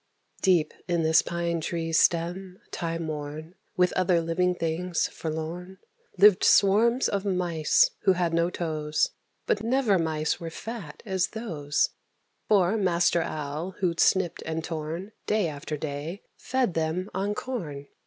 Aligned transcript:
Deep 0.41 0.73
in 0.87 1.03
this 1.03 1.21
pine 1.21 1.61
tree's 1.61 1.99
stem, 1.99 2.59
time 2.71 3.07
worn, 3.07 3.53
With 3.77 3.93
other 3.93 4.19
living 4.19 4.55
things 4.55 5.07
forlorn, 5.07 5.77
Lived 6.17 6.43
swarms 6.43 7.07
of 7.07 7.23
Mice, 7.23 7.91
who 7.99 8.13
had 8.13 8.33
no 8.33 8.49
toes; 8.49 9.11
But 9.45 9.61
never 9.61 9.99
Mice 9.99 10.39
were 10.39 10.49
fat 10.49 11.03
as 11.05 11.27
those, 11.27 11.89
For 12.47 12.77
Master 12.77 13.21
Owl, 13.21 13.75
who'd 13.77 13.99
snipped 13.99 14.41
and 14.43 14.63
torn, 14.63 15.11
Day 15.27 15.47
after 15.47 15.77
day 15.77 16.23
fed 16.35 16.73
them 16.73 17.07
on 17.13 17.35
corn. 17.35 17.85